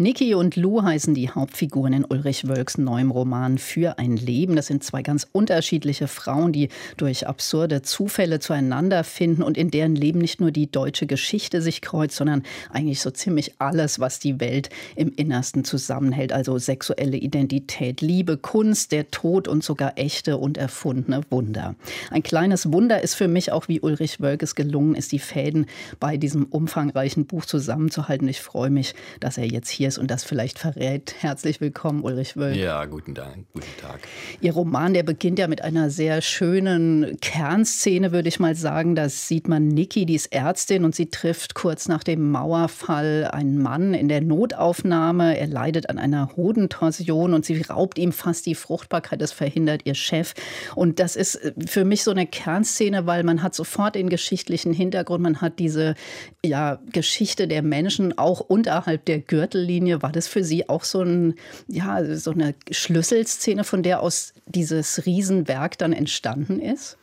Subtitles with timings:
[0.00, 4.56] Niki und Lou heißen die Hauptfiguren in Ulrich Wölks neuem Roman Für ein Leben.
[4.56, 9.94] Das sind zwei ganz unterschiedliche Frauen, die durch absurde Zufälle zueinander finden und in deren
[9.94, 14.40] Leben nicht nur die deutsche Geschichte sich kreuzt, sondern eigentlich so ziemlich alles, was die
[14.40, 16.32] Welt im Innersten zusammenhält.
[16.32, 21.74] Also sexuelle Identität, Liebe, Kunst, der Tod und sogar echte und erfundene Wunder.
[22.10, 25.66] Ein kleines Wunder ist für mich auch, wie Ulrich Wölk es gelungen ist, die Fäden
[25.98, 28.28] bei diesem umfangreichen Buch zusammenzuhalten.
[28.28, 31.16] Ich freue mich, dass er jetzt hier ist und das vielleicht verrät.
[31.18, 32.54] Herzlich willkommen, Ulrich Wölk.
[32.54, 33.98] Ja, guten Dank, guten Tag.
[34.40, 38.94] Ihr Roman, der beginnt ja mit einer sehr schönen Kernszene, würde ich mal sagen.
[38.94, 43.60] Da sieht man Niki, die ist Ärztin und sie trifft kurz nach dem Mauerfall einen
[43.60, 45.36] Mann in der Notaufnahme.
[45.36, 49.20] Er leidet an einer Hodentorsion und sie raubt ihm fast die Fruchtbarkeit.
[49.20, 50.34] Das verhindert ihr Chef.
[50.76, 55.20] Und das ist für mich so eine Kernszene, weil man hat sofort den geschichtlichen Hintergrund,
[55.20, 55.96] man hat diese
[56.44, 61.02] ja, Geschichte der Menschen auch unterhalb der Gürtellinie Linie, war das für Sie auch so,
[61.02, 61.34] ein,
[61.66, 66.98] ja, so eine Schlüsselszene, von der aus dieses Riesenwerk dann entstanden ist?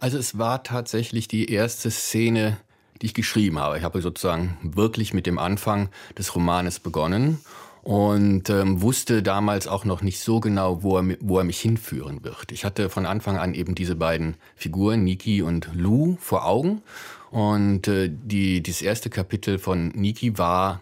[0.00, 2.58] Also es war tatsächlich die erste Szene,
[3.00, 3.78] die ich geschrieben habe.
[3.78, 5.88] Ich habe sozusagen wirklich mit dem Anfang
[6.18, 7.38] des Romanes begonnen
[7.82, 12.24] und ähm, wusste damals auch noch nicht so genau, wo er, wo er mich hinführen
[12.24, 12.50] wird.
[12.50, 16.82] Ich hatte von Anfang an eben diese beiden Figuren, Niki und Lou, vor Augen.
[17.30, 20.80] Und äh, die, dieses erste Kapitel von Niki war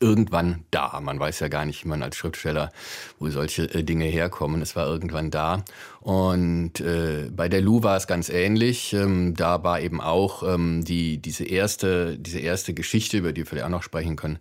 [0.00, 1.00] irgendwann da.
[1.00, 2.72] Man weiß ja gar nicht, wie man als Schriftsteller,
[3.18, 4.62] wo solche äh, Dinge herkommen.
[4.62, 5.64] Es war irgendwann da.
[6.06, 8.92] Und äh, bei der Lou war es ganz ähnlich.
[8.92, 13.46] Ähm, da war eben auch ähm, die, diese, erste, diese erste Geschichte, über die wir
[13.46, 14.38] vielleicht auch noch sprechen können,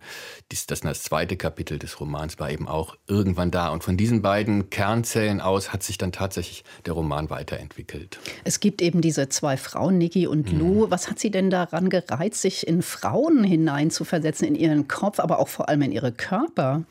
[0.52, 3.70] dies, das, das zweite Kapitel des Romans war eben auch irgendwann da.
[3.70, 8.20] Und von diesen beiden Kernzellen aus hat sich dann tatsächlich der Roman weiterentwickelt.
[8.44, 10.86] Es gibt eben diese zwei Frauen, Niki und Lou.
[10.86, 10.92] Mhm.
[10.92, 15.48] Was hat sie denn daran gereizt, sich in Frauen hineinzuversetzen, in ihren Kopf, aber auch
[15.48, 16.84] vor allem in ihre Körper?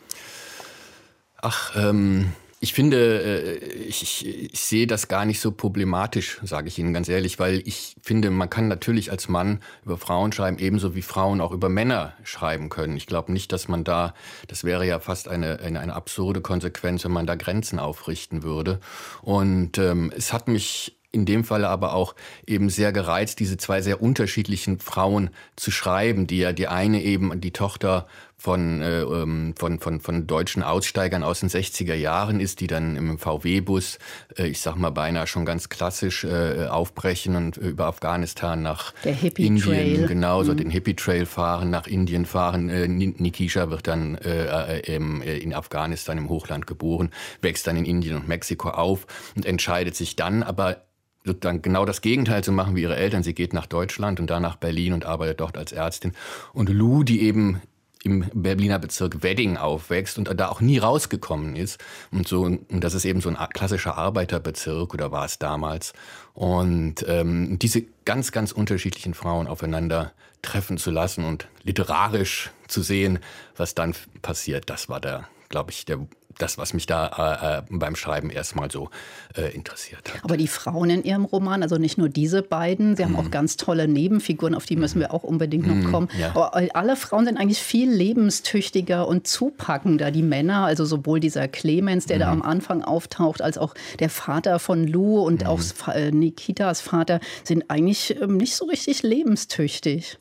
[1.41, 2.33] Ach, ähm,
[2.65, 7.11] ich finde, äh, ich, ich, sehe das gar nicht so problematisch, sage ich Ihnen ganz
[7.11, 11.43] ehrlich, weil ich finde, man kann natürlich als Mann über Frauen schreiben, ebenso wie Frauen
[11.43, 12.97] auch über Männer schreiben können.
[12.97, 14.15] Ich glaube nicht, dass man da,
[14.49, 18.81] das wäre ja fast eine, eine, eine absurde Konsequenz, wenn man da Grenzen aufrichten würde.
[19.21, 22.15] Und ähm, es hat mich in dem Falle aber auch
[22.47, 27.41] eben sehr gereizt, diese zwei sehr unterschiedlichen Frauen zu schreiben, die ja die eine eben
[27.43, 32.61] die Tochter von, äh, ähm, von, von, von deutschen Aussteigern aus den 60er Jahren ist,
[32.61, 33.99] die dann im VW-Bus,
[34.37, 39.59] äh, ich sag mal beinahe schon ganz klassisch äh, aufbrechen und über Afghanistan nach Indien,
[39.59, 40.07] Trail.
[40.07, 40.59] genau, so mhm.
[40.59, 42.69] den Hippie Trail fahren, nach Indien fahren.
[42.69, 48.17] Äh, Nikisha wird dann äh, äh, in Afghanistan im Hochland geboren, wächst dann in Indien
[48.17, 49.07] und Mexiko auf
[49.37, 50.85] und entscheidet sich dann aber
[51.25, 53.23] sozusagen genau das Gegenteil zu machen wie ihre Eltern.
[53.23, 56.13] Sie geht nach Deutschland und dann nach Berlin und arbeitet dort als Ärztin.
[56.53, 57.63] Und Lou, die eben
[58.05, 61.83] im Berliner Bezirk Wedding aufwächst und da auch nie rausgekommen ist.
[62.13, 65.95] Und so, und das ist eben so ein klassischer Arbeiterbezirk oder war es damals.
[66.35, 73.19] Und ähm, diese ganz, ganz unterschiedlichen Frauen aufeinander treffen zu lassen und literarisch zu sehen,
[73.57, 76.07] was dann passiert, das war der, glaube ich, der
[76.39, 78.91] das, was mich da äh, äh, beim Schreiben erstmal so
[79.37, 80.25] äh, interessiert hat.
[80.25, 83.31] Aber die Frauen in Ihrem Roman, also nicht nur diese beiden, Sie haben auch mhm.
[83.31, 86.09] ganz tolle Nebenfiguren, auf die müssen wir auch unbedingt noch mhm, kommen.
[86.19, 86.31] Ja.
[86.31, 90.11] Aber alle Frauen sind eigentlich viel lebenstüchtiger und zupackender.
[90.11, 92.21] Die Männer, also sowohl dieser Clemens, der mhm.
[92.21, 95.47] da am Anfang auftaucht, als auch der Vater von Lou und mhm.
[95.47, 100.19] auch äh, Nikitas Vater, sind eigentlich ähm, nicht so richtig lebenstüchtig.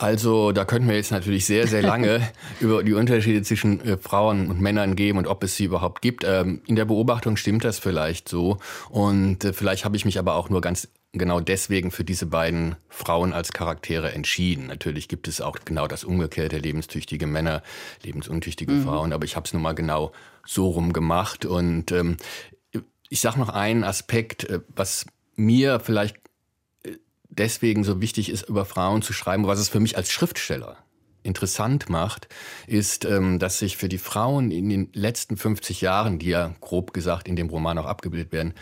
[0.00, 2.26] Also da könnten wir jetzt natürlich sehr, sehr lange
[2.60, 6.24] über die Unterschiede zwischen äh, Frauen und Männern geben und ob es sie überhaupt gibt.
[6.24, 8.56] Ähm, in der Beobachtung stimmt das vielleicht so.
[8.88, 12.76] Und äh, vielleicht habe ich mich aber auch nur ganz genau deswegen für diese beiden
[12.88, 14.68] Frauen als Charaktere entschieden.
[14.68, 17.62] Natürlich gibt es auch genau das umgekehrte, lebenstüchtige Männer,
[18.02, 18.84] lebensuntüchtige mhm.
[18.84, 20.12] Frauen, aber ich habe es nun mal genau
[20.46, 21.44] so rum gemacht.
[21.44, 22.16] Und ähm,
[23.10, 25.04] ich sage noch einen Aspekt, äh, was
[25.36, 26.19] mir vielleicht
[27.30, 30.76] deswegen so wichtig ist, über Frauen zu schreiben, was es für mich als Schriftsteller
[31.22, 32.28] interessant macht,
[32.66, 36.92] ist, ähm, dass sich für die Frauen in den letzten 50 Jahren, die ja grob
[36.92, 38.54] gesagt in dem Roman auch abgebildet werden,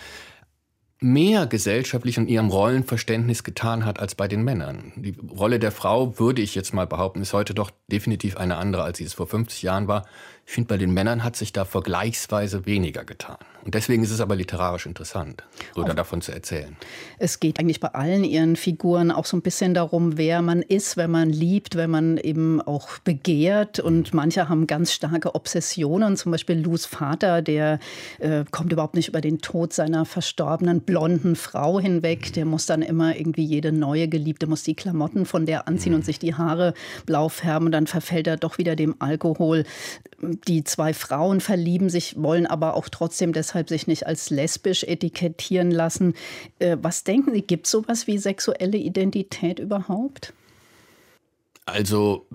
[1.01, 4.93] mehr gesellschaftlich in ihrem Rollenverständnis getan hat als bei den Männern.
[4.97, 8.83] Die Rolle der Frau, würde ich jetzt mal behaupten, ist heute doch definitiv eine andere,
[8.83, 10.07] als sie es vor 50 Jahren war.
[10.49, 13.37] Ich finde, bei den Männern hat sich da vergleichsweise weniger getan.
[13.67, 16.75] Und deswegen ist es aber literarisch interessant, so davon zu erzählen.
[17.19, 20.97] Es geht eigentlich bei allen ihren Figuren auch so ein bisschen darum, wer man ist,
[20.97, 23.79] wenn man liebt, wenn man eben auch begehrt.
[23.79, 26.17] Und manche haben ganz starke Obsessionen.
[26.17, 27.79] Zum Beispiel Lus Vater, der
[28.19, 32.33] äh, kommt überhaupt nicht über den Tod seiner verstorbenen blonden Frau hinweg.
[32.33, 36.07] Der muss dann immer irgendwie jede neue Geliebte, muss die Klamotten von der anziehen und
[36.07, 36.73] sich die Haare
[37.05, 37.67] blau färben.
[37.67, 39.65] Und dann verfällt er doch wieder dem Alkohol.
[40.47, 45.71] Die zwei Frauen verlieben sich, wollen aber auch trotzdem deshalb sich nicht als lesbisch etikettieren
[45.71, 46.15] lassen.
[46.59, 50.33] Äh, was denken Sie, gibt es sowas wie sexuelle Identität überhaupt?
[51.67, 52.27] Also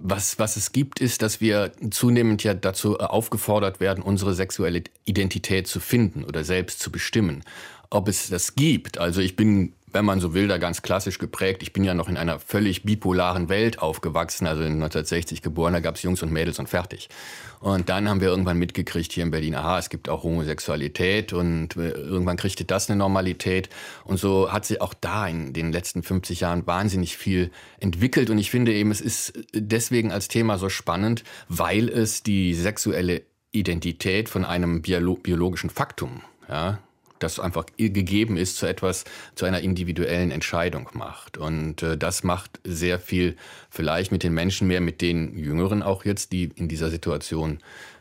[0.00, 5.66] was, was es gibt, ist, dass wir zunehmend ja dazu aufgefordert werden, unsere sexuelle Identität
[5.66, 7.44] zu finden oder selbst zu bestimmen.
[7.90, 11.62] Ob es das gibt, also ich bin wenn man so will, da ganz klassisch geprägt.
[11.62, 15.80] Ich bin ja noch in einer völlig bipolaren Welt aufgewachsen, also in 1960 geboren, da
[15.80, 17.08] gab es Jungs und Mädels und fertig.
[17.60, 21.76] Und dann haben wir irgendwann mitgekriegt hier in Berlin, aha, es gibt auch Homosexualität und
[21.76, 23.68] äh, irgendwann kriegte das eine Normalität.
[24.04, 28.30] Und so hat sich auch da in den letzten 50 Jahren wahnsinnig viel entwickelt.
[28.30, 33.22] Und ich finde eben, es ist deswegen als Thema so spannend, weil es die sexuelle
[33.52, 36.78] Identität von einem biologischen Faktum ja,
[37.22, 41.38] das einfach gegeben ist, zu etwas, zu einer individuellen Entscheidung macht.
[41.38, 43.36] Und äh, das macht sehr viel
[43.70, 47.58] vielleicht mit den Menschen mehr, mit den Jüngeren auch jetzt, die in dieser Situation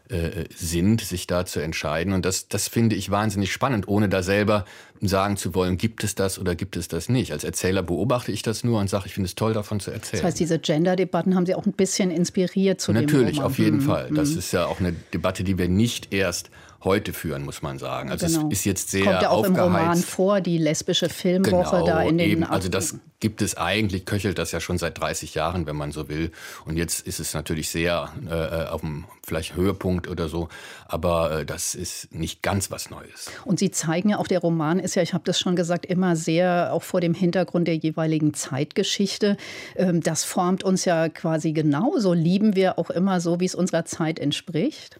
[0.09, 2.13] äh, sind, sich da zu entscheiden.
[2.13, 4.65] Und das, das finde ich wahnsinnig spannend, ohne da selber
[5.01, 7.31] sagen zu wollen, gibt es das oder gibt es das nicht.
[7.31, 10.23] Als Erzähler beobachte ich das nur und sage, ich finde es toll, davon zu erzählen.
[10.23, 13.59] Das heißt, diese Gender-Debatten haben Sie auch ein bisschen inspiriert zu Natürlich, dem Natürlich, auf
[13.59, 13.81] jeden mhm.
[13.81, 14.09] Fall.
[14.11, 14.39] Das mhm.
[14.39, 16.49] ist ja auch eine Debatte, die wir nicht erst
[16.83, 18.11] heute führen, muss man sagen.
[18.11, 18.47] Also genau.
[18.47, 19.57] es ist jetzt sehr Kommt ja auch aufgeheizt.
[19.57, 22.43] im Roman vor, die lesbische Filmwoche genau, da in den eben.
[22.43, 26.07] Also das gibt es eigentlich, köchelt das ja schon seit 30 Jahren, wenn man so
[26.07, 26.31] will.
[26.65, 30.47] Und jetzt ist es natürlich sehr äh, auf dem vielleicht Höhepunkt oder so,
[30.87, 33.29] aber äh, das ist nicht ganz was Neues.
[33.45, 36.15] Und Sie zeigen ja auch, der Roman ist ja, ich habe das schon gesagt, immer
[36.15, 39.35] sehr auch vor dem Hintergrund der jeweiligen Zeitgeschichte.
[39.75, 42.13] Ähm, das formt uns ja quasi genauso.
[42.13, 44.99] Lieben wir auch immer so, wie es unserer Zeit entspricht?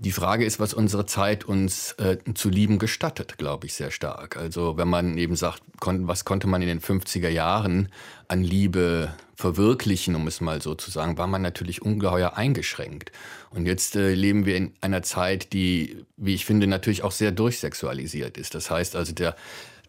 [0.00, 4.36] Die Frage ist, was unsere Zeit uns äh, zu lieben gestattet, glaube ich, sehr stark.
[4.36, 7.88] Also wenn man eben sagt, kon was konnte man in den 50er Jahren
[8.28, 13.10] an Liebe verwirklichen, um es mal so zu sagen, war man natürlich ungeheuer eingeschränkt.
[13.50, 17.32] Und jetzt äh, leben wir in einer Zeit, die, wie ich finde, natürlich auch sehr
[17.32, 18.54] durchsexualisiert ist.
[18.54, 19.34] Das heißt also, der,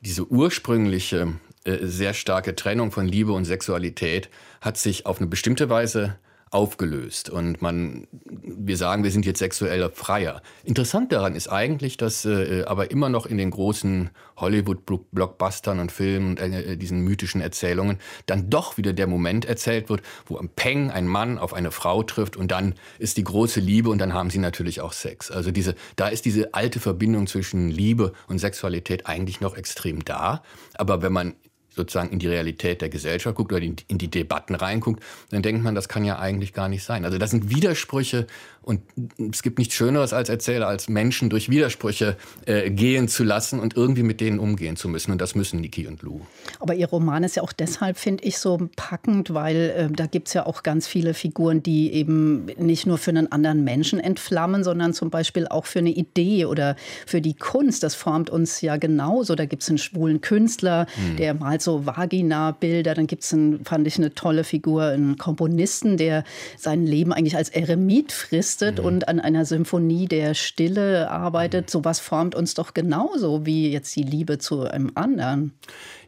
[0.02, 1.34] diese ursprüngliche,
[1.66, 4.30] äh, sehr starke Trennung von Liebe und Sexualität
[4.60, 6.18] hat sich auf eine bestimmte Weise
[6.51, 10.42] aufgelöst und man, wir sagen, wir sind jetzt sexuell freier.
[10.63, 16.31] Interessant daran ist eigentlich, dass äh, aber immer noch in den großen Hollywood-Blockbustern und Filmen
[16.31, 20.90] und äh, diesen mythischen Erzählungen dann doch wieder der Moment erzählt wird, wo am Peng
[20.90, 24.30] ein Mann auf eine Frau trifft und dann ist die große Liebe und dann haben
[24.30, 25.30] sie natürlich auch Sex.
[25.30, 30.42] Also diese, da ist diese alte Verbindung zwischen Liebe und Sexualität eigentlich noch extrem da.
[30.75, 31.36] Aber wenn man
[31.75, 35.75] sozusagen in die Realität der Gesellschaft guckt oder in die Debatten reinguckt, dann denkt man,
[35.75, 37.06] das kann ja eigentlich gar nicht sein.
[37.06, 38.27] Also das sind Widersprüche
[38.62, 38.82] und
[39.32, 43.76] es gibt nichts Schöneres als Erzähler, als Menschen durch Widersprüche äh, gehen zu lassen und
[43.76, 45.12] irgendwie mit denen umgehen zu müssen.
[45.12, 46.22] Und das müssen Niki und Lou.
[46.60, 50.28] Aber Ihr Roman ist ja auch deshalb, finde ich, so packend, weil äh, da gibt
[50.28, 54.64] es ja auch ganz viele Figuren, die eben nicht nur für einen anderen Menschen entflammen,
[54.64, 56.76] sondern zum Beispiel auch für eine Idee oder
[57.08, 57.82] für die Kunst.
[57.82, 59.36] Das formt uns ja genauso.
[59.36, 61.16] Da gibt es einen schwulen Künstler, hm.
[61.16, 62.94] der malt so Vagina-Bilder.
[62.94, 66.24] Dann gibt es, fand ich, eine tolle Figur, einen Komponisten, der
[66.56, 68.86] sein Leben eigentlich als Eremit frisst leistet mhm.
[68.86, 71.72] und an einer Symphonie der Stille arbeitet, mhm.
[71.72, 75.54] sowas formt uns doch genauso wie jetzt die Liebe zu einem anderen.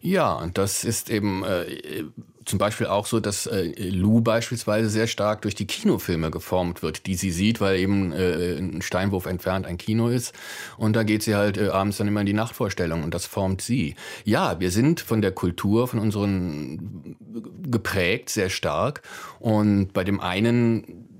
[0.01, 2.03] Ja, und das ist eben äh,
[2.45, 7.05] zum Beispiel auch so, dass äh, Lou beispielsweise sehr stark durch die Kinofilme geformt wird,
[7.05, 10.33] die sie sieht, weil eben äh, ein Steinwurf entfernt ein Kino ist.
[10.77, 13.61] Und da geht sie halt äh, abends dann immer in die Nachtvorstellung und das formt
[13.61, 13.95] sie.
[14.25, 17.15] Ja, wir sind von der Kultur, von unseren
[17.61, 19.03] geprägt, sehr stark.
[19.39, 21.10] Und bei dem einen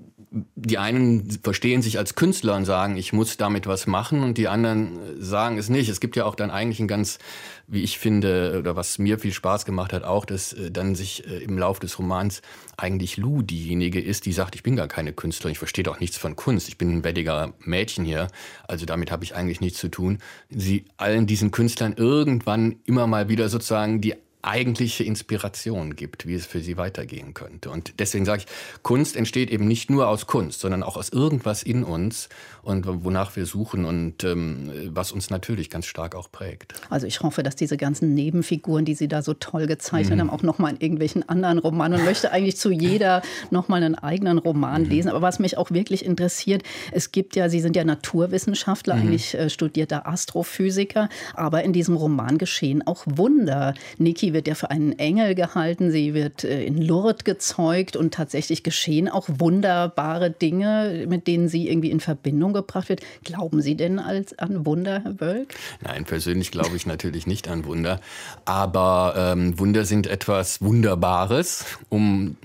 [0.54, 4.48] die einen verstehen sich als Künstler und sagen, ich muss damit was machen und die
[4.48, 5.90] anderen sagen es nicht.
[5.90, 7.18] Es gibt ja auch dann eigentlich ein ganz,
[7.66, 11.26] wie ich finde, oder was mir viel Spaß gemacht hat, auch, dass äh, dann sich
[11.26, 12.40] äh, im Lauf des Romans
[12.78, 16.16] eigentlich Lou diejenige ist, die sagt, ich bin gar keine Künstlerin, ich verstehe doch nichts
[16.16, 18.28] von Kunst, ich bin ein bettiger Mädchen hier,
[18.66, 20.18] also damit habe ich eigentlich nichts zu tun.
[20.48, 26.46] Sie allen diesen Künstlern irgendwann immer mal wieder sozusagen die eigentliche Inspiration gibt, wie es
[26.46, 27.70] für sie weitergehen könnte.
[27.70, 31.62] Und deswegen sage ich, Kunst entsteht eben nicht nur aus Kunst, sondern auch aus irgendwas
[31.62, 32.28] in uns
[32.62, 36.74] und wonach wir suchen und ähm, was uns natürlich ganz stark auch prägt.
[36.90, 40.22] Also ich hoffe, dass diese ganzen Nebenfiguren, die Sie da so toll gezeichnet mhm.
[40.22, 44.38] haben, auch nochmal in irgendwelchen anderen Romanen und möchte eigentlich zu jeder nochmal einen eigenen
[44.38, 44.88] Roman mhm.
[44.88, 45.08] lesen.
[45.10, 49.02] Aber was mich auch wirklich interessiert, es gibt ja, Sie sind ja Naturwissenschaftler, mhm.
[49.02, 53.74] eigentlich äh, studierter Astrophysiker, aber in diesem Roman geschehen auch Wunder.
[53.98, 58.62] Niki wird ja für einen Engel gehalten, sie wird äh, in Lourdes gezeugt und tatsächlich
[58.62, 63.00] geschehen auch wunderbare Dinge, mit denen sie irgendwie in Verbindung gebracht wird.
[63.24, 65.54] Glauben Sie denn als, an Wunder, Herr Wölk?
[65.80, 68.00] Nein, persönlich glaube ich natürlich nicht an Wunder.
[68.44, 72.36] Aber ähm, Wunder sind etwas Wunderbares, um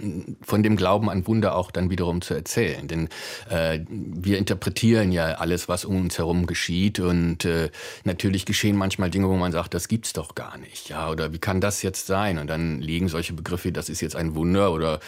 [0.41, 2.87] von dem Glauben an Wunder auch dann wiederum zu erzählen.
[2.87, 3.09] Denn
[3.49, 6.99] äh, wir interpretieren ja alles, was um uns herum geschieht.
[6.99, 7.69] Und äh,
[8.03, 10.89] natürlich geschehen manchmal Dinge, wo man sagt, das gibt's doch gar nicht.
[10.89, 12.37] Ja, oder wie kann das jetzt sein?
[12.37, 14.99] Und dann liegen solche Begriffe, das ist jetzt ein Wunder oder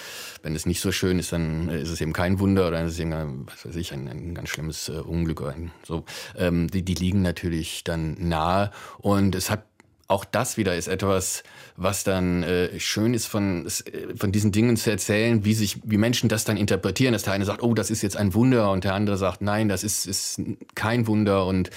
[0.44, 2.94] wenn es nicht so schön ist, dann ist es eben kein Wunder oder dann ist
[2.94, 6.04] es eben, was weiß ich, ein, ein ganz schlimmes äh, Unglück oder ein, so.
[6.38, 9.69] Ähm, die, die liegen natürlich dann nahe und es hat
[10.10, 11.44] auch das wieder ist etwas,
[11.78, 15.98] was dann äh, schön ist, von, äh, von diesen Dingen zu erzählen, wie sich, wie
[15.98, 17.14] Menschen das dann interpretieren.
[17.14, 19.70] Dass der eine sagt, oh, das ist jetzt ein Wunder und der andere sagt, nein,
[19.70, 20.42] das ist, ist
[20.74, 21.70] kein Wunder und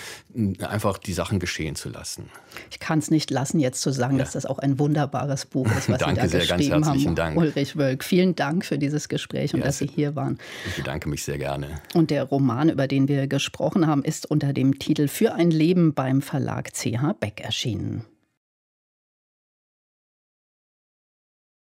[0.61, 2.31] einfach die Sachen geschehen zu lassen.
[2.71, 4.25] Ich kann es nicht lassen, jetzt zu sagen, ja.
[4.25, 7.09] dass das auch ein wunderbares Buch ist, was Danke Sie da sehr, geschrieben ganz herzlichen
[7.11, 7.17] haben.
[7.17, 7.37] Dank.
[7.37, 10.39] Ulrich Wölk, vielen Dank für dieses Gespräch und ja, dass Sie hier waren.
[10.67, 11.83] Ich bedanke mich sehr gerne.
[11.93, 15.93] Und der Roman, über den wir gesprochen haben, ist unter dem Titel Für ein Leben
[15.93, 18.07] beim Verlag CH Beck erschienen.